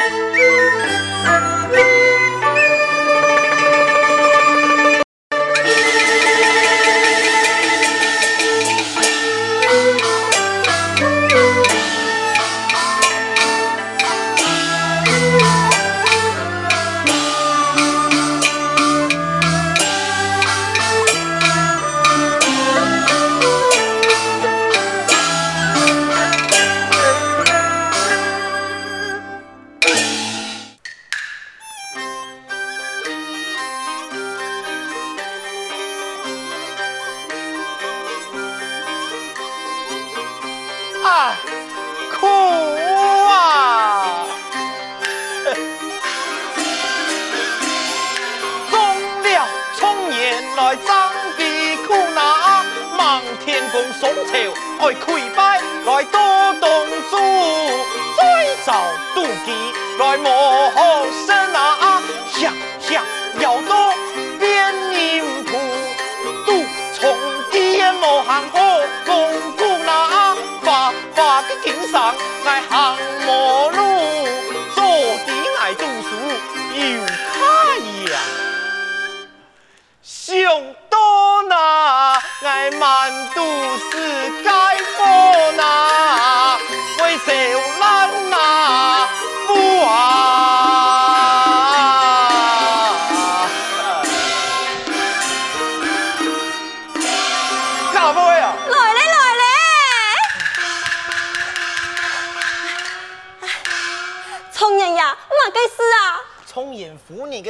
[0.00, 0.44] Música
[50.56, 50.86] 来争
[51.36, 52.64] 地苦难，
[52.96, 54.32] 望天公重朝
[54.86, 57.16] 爱跪拜，来多东主，
[58.16, 58.72] 再造
[59.16, 59.52] 妒忌
[59.98, 62.00] 来磨合身啊，
[62.32, 63.04] 想想
[63.40, 63.94] 要多
[64.38, 65.58] 变人苦，
[66.46, 67.18] 妒从
[67.50, 68.58] 天无行好
[69.04, 72.00] 功夫那发发个精神
[72.44, 72.96] 来行
[73.26, 73.82] 无路，
[74.76, 74.84] 坐
[75.26, 76.08] 地来读书
[76.78, 77.23] 有。
[80.40, 83.40] 用多难，爱满肚
[83.90, 84.63] 是干。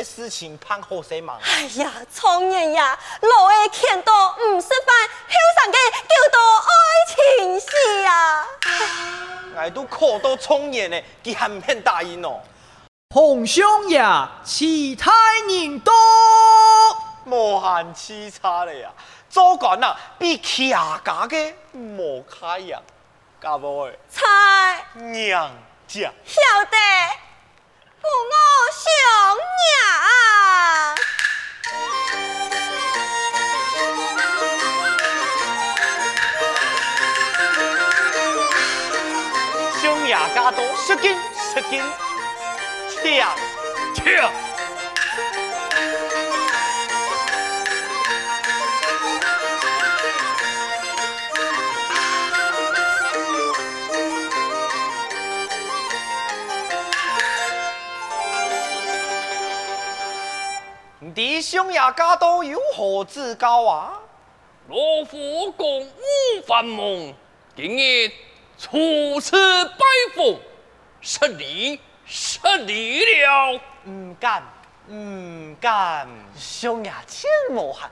[0.04, 1.38] 事情盼好些忙。
[1.42, 5.76] 哎呀，聪爷呀，老爱看到唔食饭，后生嘅
[6.08, 6.36] 叫做
[6.70, 6.72] 爱
[7.14, 8.46] 情戏呀。
[9.56, 12.40] 我都看到聪爷呢，佢还唔肯答应哦。
[13.14, 15.12] 洪兄呀，其他
[15.48, 15.92] 人多，
[17.26, 18.90] 无限凄差了呀！
[19.30, 22.80] 做官啊，比骑家嘅无开呀，
[23.40, 23.98] 家婆诶。
[24.08, 25.50] 菜娘
[25.86, 26.40] 家晓
[26.70, 26.76] 得，
[39.80, 40.28] 兄呀。
[40.34, 41.80] 大家都失敬失敬，
[42.90, 43.22] 请
[43.94, 44.53] 请。
[61.14, 64.00] 弟兄呀，家都有何至高啊？
[64.68, 64.76] 老
[65.08, 65.92] 夫公务
[66.44, 67.14] 繁忙，
[67.54, 68.10] 今日。
[68.58, 69.78] 初次拜
[70.16, 70.36] 访，
[71.00, 73.60] 失礼失礼了。
[73.84, 74.42] 唔敢
[74.88, 77.88] 唔敢，兄呀，千莫喊，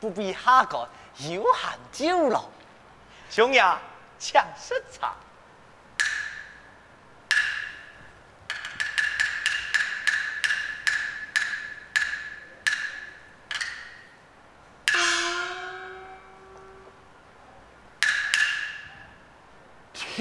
[0.00, 0.88] 不必下个，
[1.18, 1.44] 有
[1.92, 2.44] 闲就劳。
[3.30, 3.80] 兄呀，
[4.18, 5.14] 请食茶。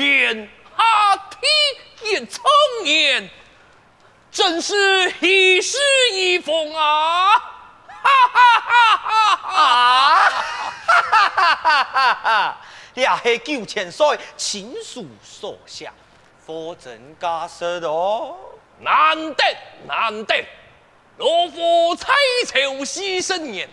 [0.01, 2.41] 天下天也苍
[2.85, 3.29] 颜，
[4.31, 5.77] 真是喜事
[6.13, 7.37] 一桩啊！
[7.37, 10.29] 哈哈哈哈哈！
[10.89, 12.57] 哈哈哈哈哈！
[12.95, 15.93] 也是九千岁亲书所下，
[16.47, 18.35] 货真价实的哦。
[18.79, 19.43] 难得
[19.85, 20.43] 难得，
[21.17, 22.07] 老夫在
[22.47, 23.69] 朝四十年，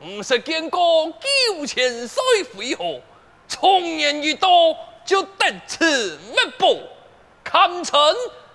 [0.00, 1.12] 唔是见过
[1.50, 2.22] 九千岁
[2.56, 3.02] 会合，
[3.46, 4.48] 聪年一到。
[5.06, 6.82] 就等此一步，
[7.44, 7.96] 堪称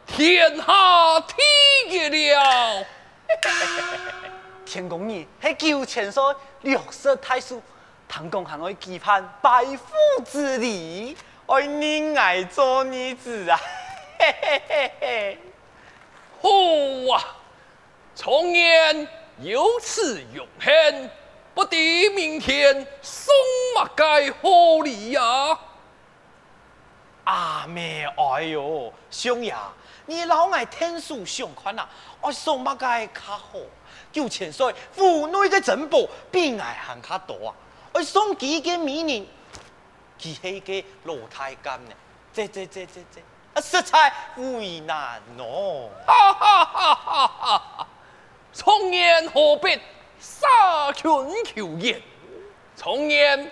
[0.05, 2.85] 天下第一了。
[4.65, 6.21] 天公爷系九千岁
[6.61, 7.61] 绿色太叔，
[8.07, 11.15] 唐公还会期盼白夫之礼，
[11.47, 13.59] 爱你爱做女子啊！
[14.19, 15.37] 嘿嘿嘿嘿，
[16.41, 16.49] 好
[17.15, 17.37] 啊，
[18.13, 19.07] 从言
[19.39, 21.09] 有此永恒，
[21.53, 23.33] 不敌明天送
[23.75, 25.57] 马该好礼呀。
[27.23, 29.55] 阿妹，哎呦，兄爷，
[30.05, 31.87] 你老爱天书上宽啊！
[32.19, 33.59] 我送乜嘅较好？
[34.11, 35.99] 九千岁府内嘅珍宝
[36.31, 37.55] 比爱还卡多啊！
[37.93, 39.27] 我送几个美人，
[40.19, 41.91] 佢系个老太监呢？
[42.33, 43.21] 这这这这这，
[43.53, 45.89] 啊实在为难哦！
[46.07, 47.87] 哈哈哈哈哈哈！
[48.53, 49.79] 从言何必
[50.19, 51.11] 杀君
[51.45, 52.01] 求言？
[52.75, 53.51] 从言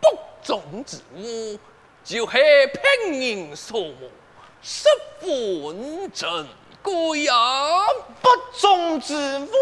[0.00, 1.58] 不忠之物。
[2.04, 2.36] 就系
[3.08, 4.10] 拼人所谋，
[4.60, 4.86] 十
[5.20, 6.46] 分珍
[6.82, 7.86] 贵啊！
[8.20, 8.28] 不
[8.60, 9.14] 忠之
[9.46, 9.52] 妇，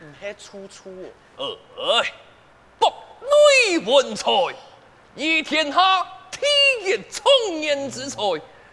[0.00, 0.90] 唔系处处
[1.36, 1.56] 哦。
[1.78, 2.12] 哎，
[2.76, 2.92] 博
[3.70, 4.28] 女文才，
[5.14, 7.24] 以天下第一聪
[7.60, 8.20] 言之才，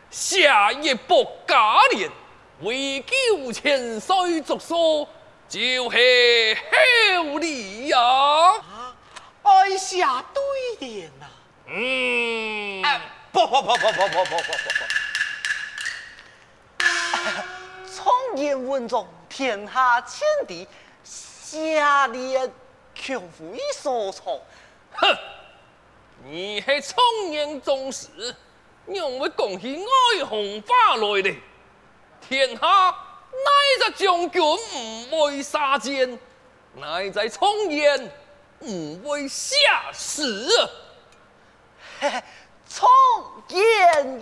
[0.09, 2.09] 下一博价廉，
[2.61, 5.07] 为九千岁作数，
[5.47, 6.57] 就是
[7.21, 7.99] 厚礼呀！
[7.99, 8.95] 啊，
[9.43, 11.27] 爱下对联呐。
[11.73, 12.83] 嗯。
[12.83, 13.01] 哎，
[13.31, 14.85] 不不不不不不不不不。
[17.87, 20.67] 聪言文中， 天下千地，
[21.03, 22.51] 下联
[22.93, 24.37] 强为所创。
[24.93, 25.17] 哼，
[26.25, 27.01] 你系聪
[27.31, 28.35] 言总司，
[28.85, 29.83] 让我讲起
[30.17, 31.33] 爱红花来的。
[32.27, 36.19] 天下哪一个将军唔会杀奸？
[36.75, 38.11] 哪一个聪言
[38.59, 39.91] 唔会下
[42.01, 42.23] 嘿嘿
[42.67, 42.89] 冲
[43.47, 44.19] 见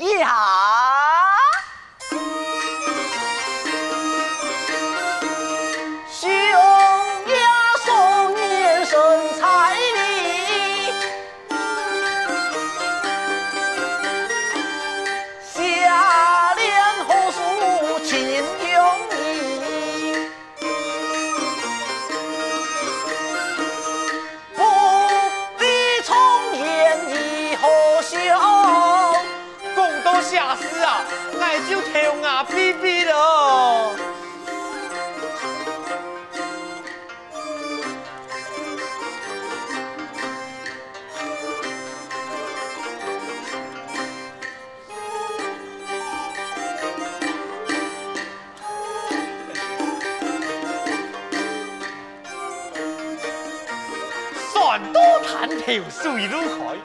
[55.70, 56.76] 调水如海，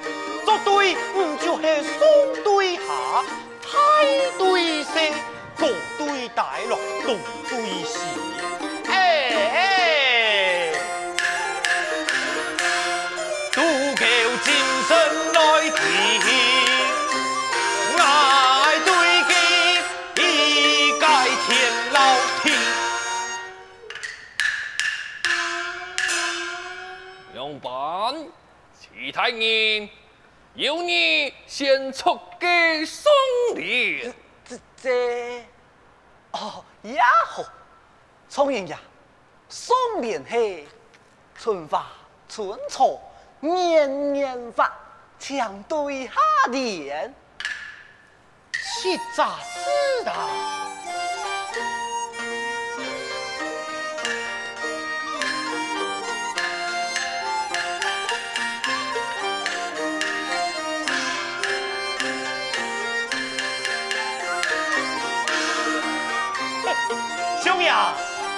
[0.44, 1.62] 作对唔就系
[1.96, 2.82] 双对下，
[3.62, 3.66] 梯
[4.38, 4.94] 对声，
[5.56, 5.66] 各
[5.96, 7.14] 对大，落各
[7.48, 7.98] 对小
[29.24, 29.88] 其他人。
[30.54, 33.10] 由你先出给送
[33.56, 35.44] 礼，这这
[36.30, 37.42] 哦也好，
[38.28, 38.78] 聪言呀，
[39.48, 40.68] 送礼系
[41.36, 41.86] 春花
[42.28, 43.00] 春草，
[43.40, 44.72] 年年发，
[45.18, 46.12] 强对下
[46.50, 47.12] 联，
[48.52, 50.53] 实在是的。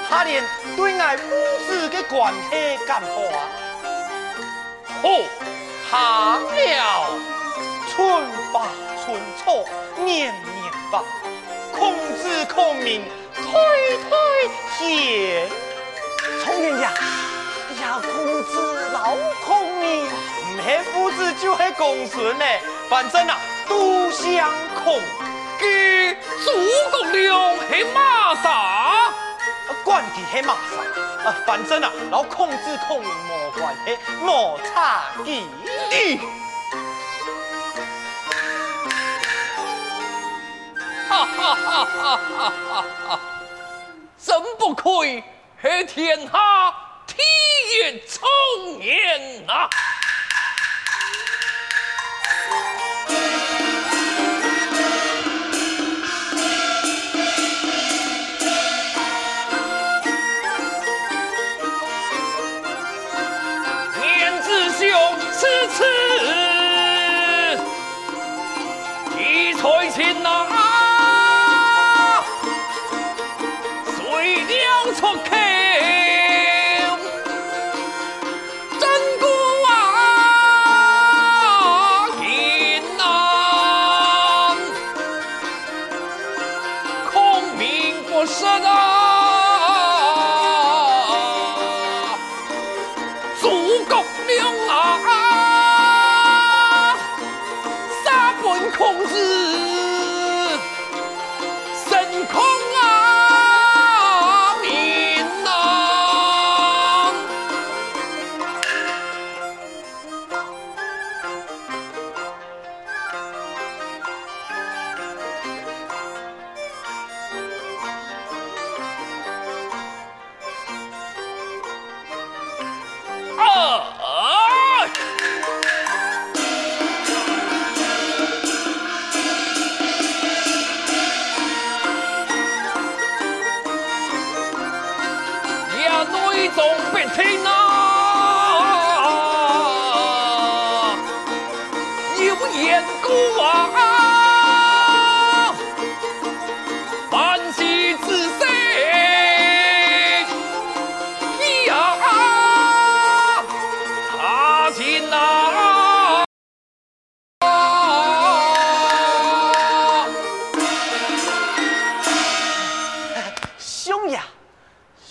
[0.09, 0.43] 他连
[0.77, 1.23] 对爱母
[1.67, 3.49] 子的关系干好啊？
[5.91, 6.83] 好，行了，
[7.89, 8.67] 春发
[9.05, 9.65] 春草，
[10.03, 11.03] 年年发，
[11.73, 13.05] 孔子孔明，
[13.35, 13.45] 推
[14.09, 14.49] 推
[14.79, 15.49] 贤。
[16.43, 16.93] 聪言呀，
[17.81, 22.45] 呀孔子老孔明，唔系父子就系公孙呢，
[22.89, 23.39] 反正啊
[23.69, 24.51] 都相
[24.85, 25.01] 孔。
[25.59, 26.15] 给
[26.45, 26.51] 诸
[26.91, 29.13] 葛亮系马啥？
[29.87, 31.31] 关系系马啥？
[31.31, 35.47] 啊，反正啊，老孔子孔明没关系，没差异。
[41.09, 42.21] 哈哈哈哈
[42.69, 43.21] 哈哈！
[44.19, 45.23] 真不愧
[45.63, 46.75] 系天下
[47.07, 47.15] 第
[47.71, 48.29] 一聪
[48.81, 49.71] 言啊！
[65.47, 66.46] 此次。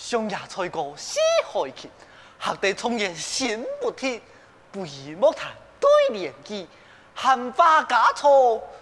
[0.08, 1.90] 匈牙才过四海去，
[2.38, 4.22] 学得聪言心不停，
[4.70, 6.68] 不以莫谈对联机，
[7.16, 8.30] 闲话家常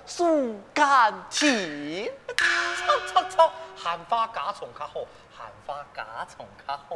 [0.05, 2.13] 诉感情。
[2.37, 5.01] 错错错，闲话家常较好，
[5.35, 6.95] 闲话家常较好。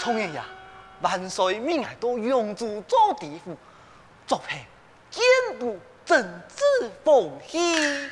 [0.00, 0.44] 聪言呀，
[1.00, 3.56] 万岁命我到扬州做地府，
[4.26, 4.66] 作陪
[5.08, 5.22] 监
[5.60, 5.78] 督。
[6.04, 8.10] 政治风气，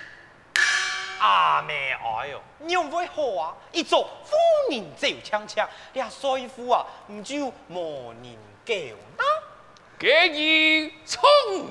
[1.18, 3.54] 阿妹哎呦，娘为好啊？
[3.72, 4.36] 一做夫
[4.70, 8.74] 人就枪枪，俩帅夫啊，唔就无人救
[9.18, 9.24] 呐？
[9.98, 11.20] 给予聪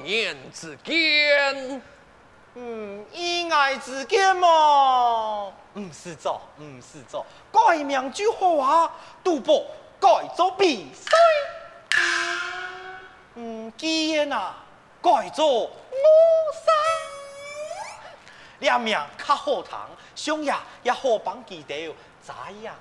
[0.06, 1.82] 言之间，
[2.54, 8.92] 嗯，意外之间嘛，唔是做，唔是做，改名就好啊，
[9.24, 9.66] 赌博
[10.00, 11.10] 改做比赛，
[13.36, 14.58] 嗯，既然啊，
[15.02, 15.48] 改做。
[15.62, 15.72] 我
[16.54, 16.66] 生
[18.60, 19.80] 两名较好谈，
[20.16, 22.76] 匈牙也好帮记得哟，咋样？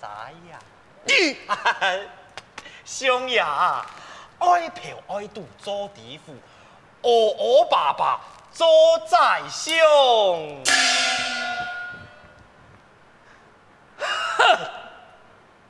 [0.00, 0.60] 咋样？
[2.84, 3.84] 匈牙
[4.38, 6.32] 爱嫖爱赌做地府，
[7.02, 8.20] 哦哦爸爸
[8.52, 8.66] 做
[9.06, 9.76] 宰相。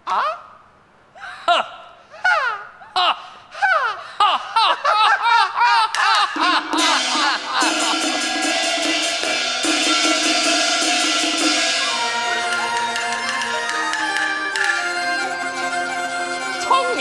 [0.05, 0.23] 啊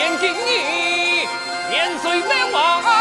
[0.01, 1.27] 念经义
[1.69, 3.00] 年岁渺茫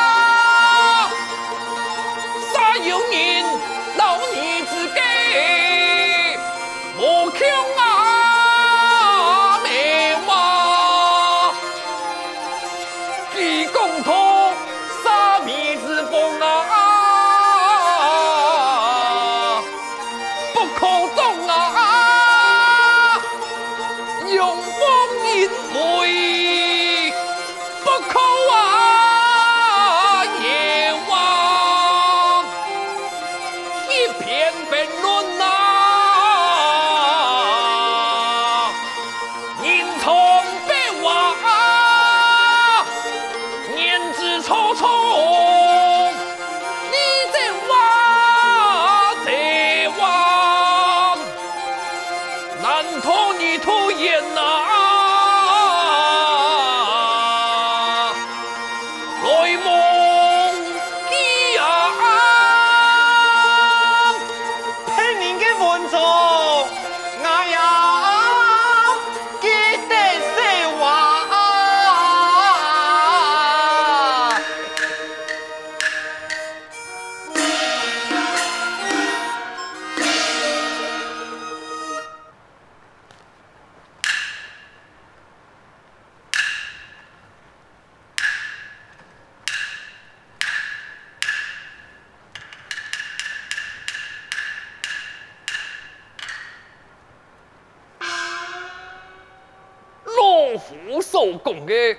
[101.00, 101.96] 所讲的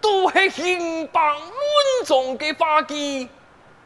[0.00, 3.28] 都是兴邦论中的花枝，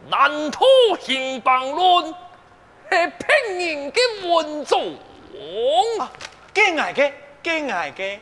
[0.09, 0.61] 难道
[1.01, 2.15] 兴邦论
[2.91, 4.81] 是骗人的文章？
[6.55, 8.19] 惊讶嘅，惊讶嘅，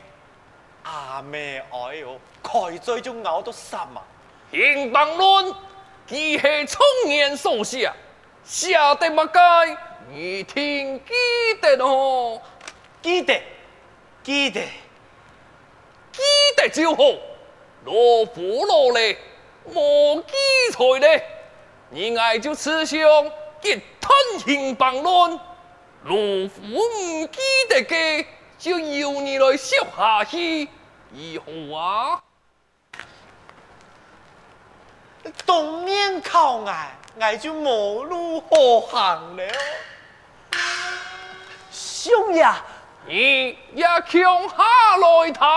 [0.85, 4.03] 阿妹哎呦，开嘴就咬到心啊！
[4.51, 5.55] 兴邦论，
[6.07, 7.93] 既系聪言所写，
[8.43, 9.77] 写得乜该？
[10.11, 11.13] 你听记
[11.61, 12.41] 得哦，
[13.03, 13.41] 记得，
[14.23, 14.63] 记得。
[16.69, 17.03] 就好，
[17.85, 19.19] 罗富罗嘞，
[19.73, 20.35] 莫记
[20.73, 21.25] 错嘞。
[21.91, 22.99] 你爱就吃香，
[23.63, 25.41] 一吞兴邦论。
[26.05, 27.39] 罗富唔记
[27.69, 28.27] 得嘅，
[28.59, 30.69] 就由你来说下去，
[31.13, 32.23] 以后啊。
[35.47, 36.91] 当面靠岸，
[37.21, 39.45] 爱就无路可行了。
[41.71, 42.43] 兄弟。
[43.05, 45.49] 你也强下来谈，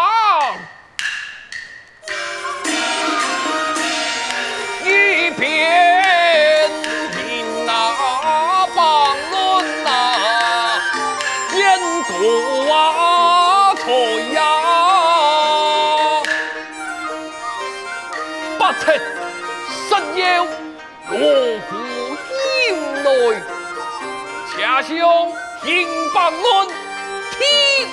[24.87, 27.43] 兄，听棒论，听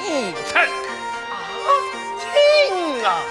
[0.03, 0.07] 不
[0.51, 0.61] 成
[1.31, 1.33] 啊！
[2.21, 3.23] 听啊！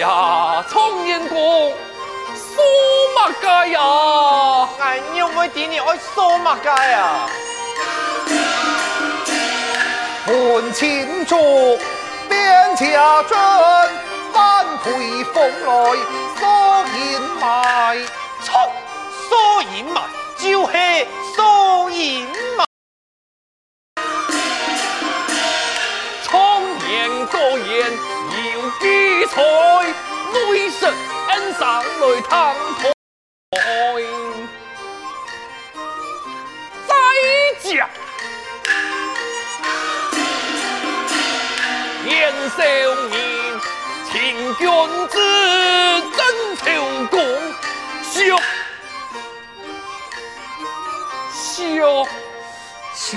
[0.00, 1.34] 呀，苍艳哥，
[2.34, 2.62] 苏
[3.16, 3.80] 乜街呀？
[4.80, 7.28] 哎，你有冇点你爱苏乜街啊？
[10.24, 11.78] 看清楚，
[12.30, 13.38] 边家尊，
[14.32, 15.68] 万倍奉来
[16.38, 16.42] 所
[16.96, 17.98] 言卖，
[18.42, 18.58] 错，
[19.28, 20.00] 所言卖
[20.38, 20.72] 就是
[21.36, 22.26] 所言
[31.60, 31.84] 上来
[32.22, 32.88] 探讨。
[36.88, 36.90] 再
[37.62, 37.70] 讲，
[42.06, 42.10] 燕
[42.56, 42.58] 少
[43.10, 43.14] 年，
[44.10, 44.16] 请
[44.56, 44.64] 君
[45.08, 45.14] 子
[46.16, 46.18] 真
[46.56, 46.64] 朝
[47.10, 47.14] 公，
[48.02, 48.10] 笑
[51.30, 52.08] 笑
[52.94, 53.12] 笑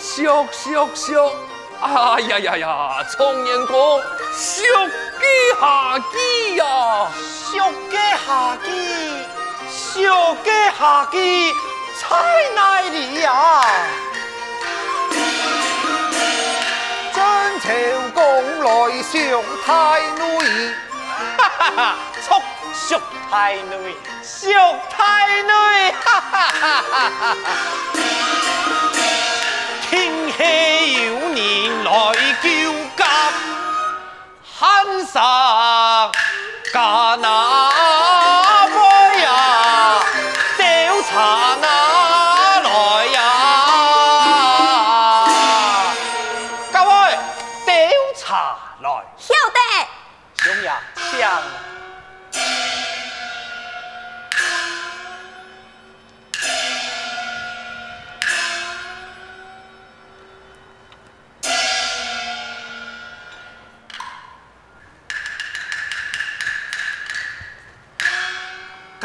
[0.00, 1.51] 笑笑笑。
[1.82, 3.04] 哎呀呀呀！
[3.10, 4.00] 苍艳哥，
[4.32, 4.62] 小
[5.18, 5.24] 鸡
[5.60, 6.64] 下鸡呀，
[7.50, 8.68] 小鸡下鸡，
[9.68, 11.52] 小鸡下鸡，
[12.00, 12.06] 在
[12.54, 13.64] 哪里呀？
[17.12, 17.20] 真
[17.60, 17.66] 朝
[18.14, 18.20] 公
[18.60, 19.12] 来上
[19.66, 19.68] 太
[20.20, 20.22] 女，
[21.36, 21.96] 哈哈哈！
[22.20, 22.26] 速
[22.72, 24.40] 上太女，上
[24.88, 24.96] 太
[25.42, 25.50] 女，
[26.04, 27.36] 哈哈哈哈哈！
[28.91, 28.91] 天
[30.36, 30.42] 气
[31.04, 31.90] 有年来
[32.42, 32.48] 叫
[32.96, 33.00] 甲，
[34.44, 36.12] 喊上
[36.72, 37.30] 加难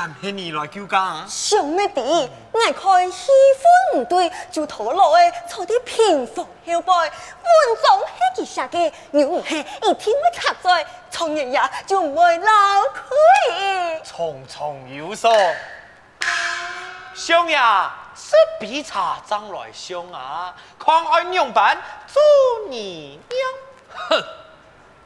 [0.07, 1.25] 感谢你来救驾啊！
[1.27, 2.01] 上乜地，
[2.53, 3.29] 我看气
[3.93, 7.11] 氛唔对，就拖落诶，坐啲屏风后背，满
[7.83, 7.99] 装
[8.35, 12.47] 系佢写嘅，如唔系一天会插在，苍艳也就唔会流
[12.95, 14.15] 气。
[14.15, 15.27] 重重有数，
[17.13, 24.09] 兄呀，是比茶张来兄啊，狂爱娘伴祝你娘。
[24.09, 24.23] 哼，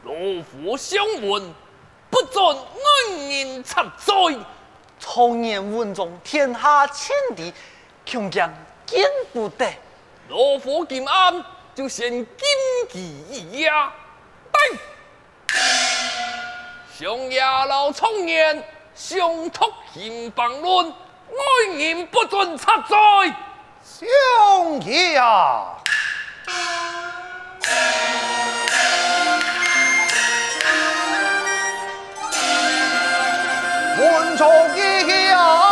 [0.04, 1.52] 老夫相闻，
[2.12, 2.46] 不准
[3.10, 4.38] 恩人插嘴。
[5.02, 7.52] 苍艳稳中，天下千里，
[8.06, 8.54] 穷将
[8.86, 9.68] 见不得。
[10.30, 12.28] 罗浮今暗就先金
[12.88, 13.92] 鸡一压，
[14.52, 14.80] 对。
[16.98, 20.94] 兄爷老苍艳，相托行榜论，
[21.30, 22.96] 爱人不准插嘴。
[23.84, 25.78] 兄爷啊！
[34.02, 35.71] 满座嘅啊，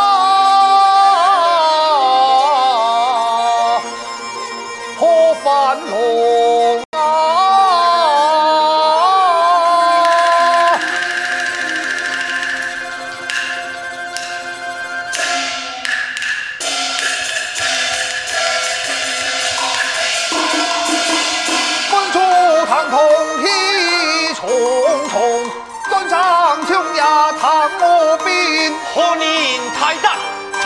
[29.79, 30.17] 太大，
[30.61, 30.63] 匆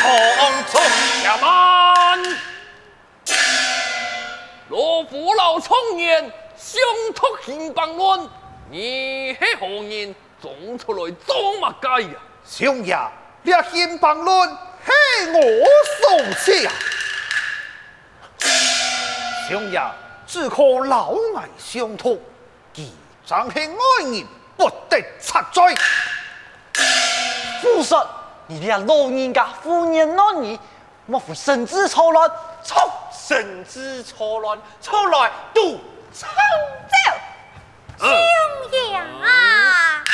[0.00, 0.02] 匆
[0.70, 0.80] 匆。
[1.22, 2.18] 且慢，
[4.68, 6.80] 罗浮老苍艳，相
[7.14, 8.28] 托金榜论，
[8.70, 12.14] 你系何人装出来装乜鸡呀？
[12.46, 12.98] 兄爷，
[13.44, 14.90] 这金榜论系
[15.32, 15.40] 我
[16.00, 16.68] 所写，
[19.48, 19.80] 兄爷
[20.26, 22.16] 只可老爱相托，
[22.72, 22.92] 记
[23.26, 25.74] 帐系爱人不得插嘴。
[27.64, 28.06] 夫说
[28.46, 30.58] 你俩老人家胡言乱语，
[31.06, 32.30] 莫非神志错乱？
[32.62, 35.62] 错神志错乱，出来都
[36.12, 36.28] 冲
[37.98, 38.10] 走，兄
[38.90, 40.04] 爷啊！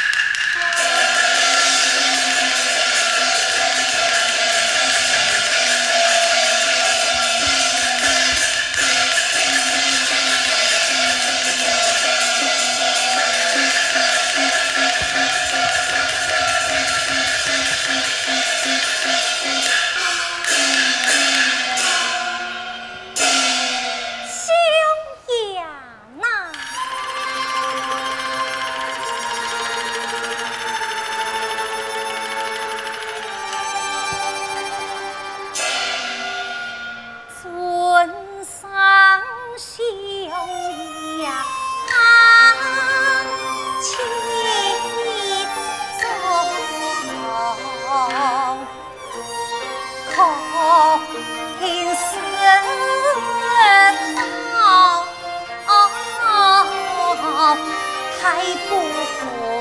[59.12, 59.59] Oh.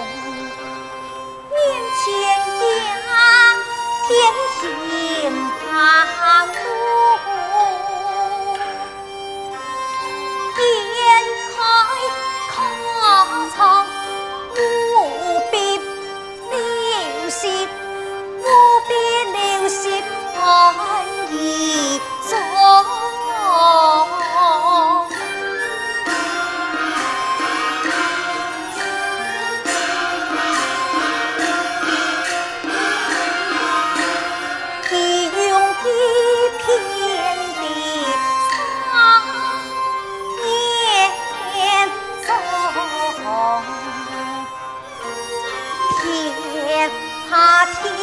[46.10, 46.92] 见
[47.30, 47.98] 他天衣，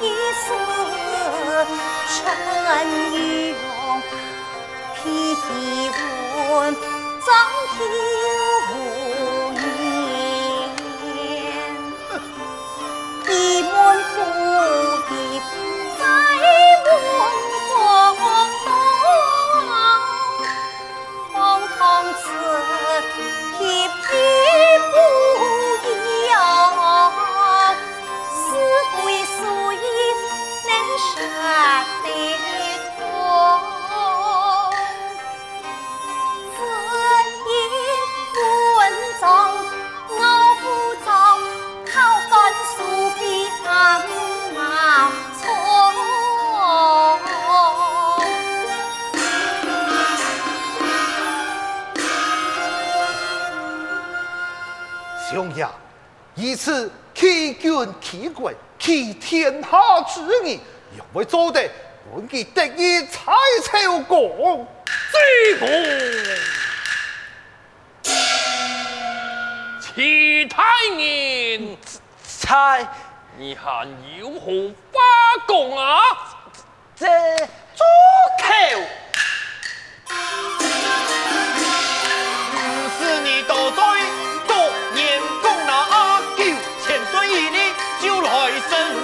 [0.00, 0.02] 一
[0.42, 0.48] 春
[3.12, 3.14] 意
[3.50, 3.56] 融，
[4.94, 5.02] 披
[5.90, 6.74] 寒
[7.24, 7.28] 装，
[7.76, 9.01] 挺。
[56.34, 60.58] 以此欺君欺国，欺天下之义，
[60.96, 61.68] 又会做得
[62.14, 64.66] 本其得以蔡朝公。
[65.12, 65.18] 这
[65.58, 65.66] 个
[69.80, 70.64] 其他
[70.96, 71.76] 人，
[72.26, 72.88] 猜
[73.36, 73.86] 你还
[74.18, 74.50] 有何
[74.90, 74.98] 花
[75.46, 76.00] 讲啊？
[76.96, 77.06] 这
[77.74, 77.84] 左
[78.38, 78.44] 口，
[82.50, 82.54] 不
[82.98, 83.82] 是你多嘴，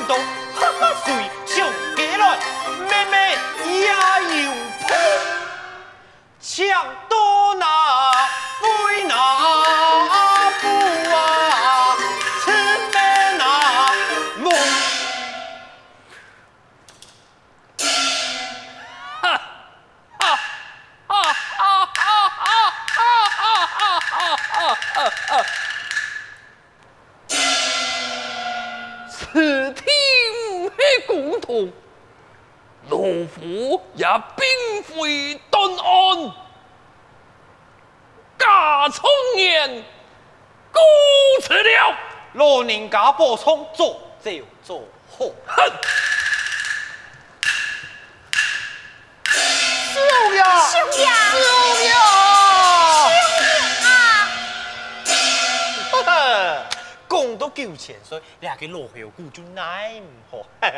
[0.08, 0.18] 动，
[0.54, 2.38] 哈哈水上几来，
[2.88, 3.88] 妹妹也
[4.42, 4.88] 有谱，
[6.40, 7.17] 抢多
[43.18, 44.30] 补充做就
[44.64, 45.26] 做好。
[45.44, 45.72] 哼！
[49.92, 50.00] 兄
[50.32, 51.04] 爷，兄爷，
[51.42, 51.48] 兄
[51.82, 51.90] 爷，
[53.82, 54.30] 啊！
[55.90, 56.66] 呵呵，
[57.10, 60.38] 讲到九千岁，你个老后故就奈唔好。
[60.60, 60.72] 呵呵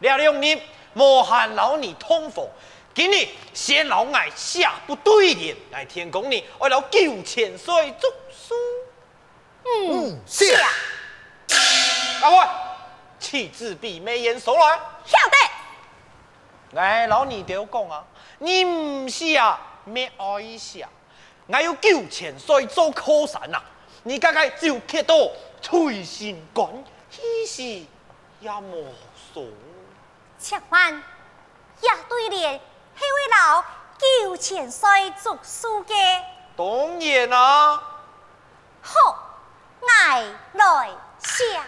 [0.00, 0.60] 了两日，
[0.94, 2.44] 莫喊老你通风。
[2.92, 8.52] 今日先老爱下不对联，来天公你爱老九千岁祝书。
[9.64, 10.56] 嗯，是。
[12.22, 12.48] 阿喂，
[13.18, 14.80] 岂字笔眉眼手来。
[15.04, 15.18] 晓
[16.72, 18.04] 得，哎，老二就讲啊，
[18.38, 20.88] 你唔是啊，咩爱下？
[21.48, 23.60] 我有九千岁做靠山啊，
[24.04, 25.14] 你家家就撇到
[25.60, 26.66] 随心肝，
[27.10, 27.62] 喜事
[28.40, 28.94] 也无
[29.34, 29.44] 所。
[30.38, 31.02] 且慢，
[31.80, 32.60] 也对联，
[32.94, 33.64] 那位老
[33.98, 34.88] 九千岁
[35.20, 35.94] 做书家？
[36.56, 37.82] 当然啊。
[38.80, 39.16] 好，
[39.80, 41.60] 爱来写。